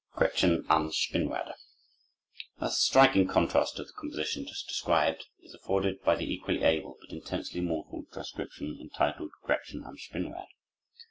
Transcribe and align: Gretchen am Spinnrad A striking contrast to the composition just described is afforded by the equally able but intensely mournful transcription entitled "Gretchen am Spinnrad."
Gretchen 0.15 0.65
am 0.67 0.89
Spinnrad 0.91 1.53
A 2.59 2.71
striking 2.71 3.27
contrast 3.27 3.75
to 3.75 3.83
the 3.83 3.93
composition 3.95 4.47
just 4.47 4.67
described 4.67 5.27
is 5.43 5.53
afforded 5.53 6.01
by 6.01 6.15
the 6.15 6.25
equally 6.25 6.63
able 6.63 6.97
but 6.99 7.11
intensely 7.11 7.61
mournful 7.61 8.05
transcription 8.11 8.79
entitled 8.81 9.29
"Gretchen 9.43 9.83
am 9.85 9.97
Spinnrad." 9.99 10.47